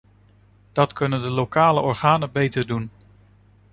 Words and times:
Dat 0.71 0.93
kunnen 0.93 1.21
de 1.21 1.29
lokale 1.29 1.79
organen 1.79 2.31
beter 2.31 2.67
doen. 2.67 2.91